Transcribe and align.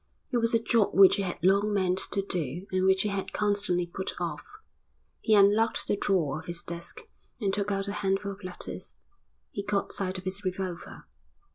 It 0.31 0.37
was 0.39 0.55
a 0.55 0.59
job 0.59 0.95
which 0.95 1.17
he 1.17 1.21
had 1.21 1.37
long 1.43 1.71
meant 1.71 1.99
to 2.09 2.23
do 2.23 2.65
and 2.71 2.85
which 2.85 3.03
he 3.03 3.09
had 3.09 3.33
constantly 3.33 3.85
put 3.85 4.19
off. 4.19 4.41
He 5.19 5.35
unlocked 5.35 5.87
the 5.87 5.95
drawer 5.95 6.39
of 6.39 6.47
his 6.47 6.63
desk 6.63 7.01
and 7.39 7.53
took 7.53 7.69
out 7.71 7.87
a 7.87 7.91
handful 7.91 8.31
of 8.31 8.43
letters. 8.43 8.95
He 9.51 9.61
caught 9.61 9.93
sight 9.93 10.17
of 10.17 10.23
his 10.23 10.43
revolver. 10.43 11.05